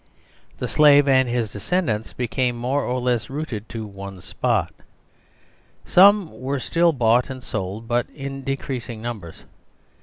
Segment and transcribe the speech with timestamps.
[0.57, 4.73] The Slave and his descendants became more or less rooted to one spot.
[5.85, 9.43] Some were still bought and sold, but in decreasing numbers.